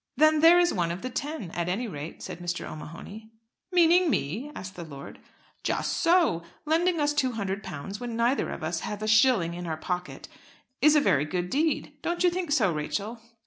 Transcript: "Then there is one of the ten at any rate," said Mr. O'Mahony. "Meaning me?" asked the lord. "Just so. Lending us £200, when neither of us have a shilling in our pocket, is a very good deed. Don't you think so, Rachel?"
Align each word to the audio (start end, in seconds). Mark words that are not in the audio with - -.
"Then 0.17 0.39
there 0.39 0.57
is 0.57 0.73
one 0.73 0.89
of 0.89 1.03
the 1.03 1.11
ten 1.11 1.51
at 1.51 1.69
any 1.69 1.87
rate," 1.87 2.23
said 2.23 2.39
Mr. 2.39 2.65
O'Mahony. 2.67 3.29
"Meaning 3.71 4.09
me?" 4.09 4.51
asked 4.55 4.75
the 4.75 4.83
lord. 4.83 5.19
"Just 5.61 5.95
so. 5.97 6.41
Lending 6.65 6.99
us 6.99 7.13
£200, 7.13 7.99
when 7.99 8.15
neither 8.15 8.49
of 8.49 8.63
us 8.63 8.79
have 8.79 9.03
a 9.03 9.07
shilling 9.07 9.53
in 9.53 9.67
our 9.67 9.77
pocket, 9.77 10.27
is 10.81 10.95
a 10.95 10.99
very 11.01 11.25
good 11.25 11.51
deed. 11.51 11.93
Don't 12.01 12.23
you 12.23 12.31
think 12.31 12.51
so, 12.51 12.73
Rachel?" 12.73 13.21